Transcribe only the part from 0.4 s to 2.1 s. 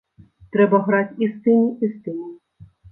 Трэба граць і з тымі, і з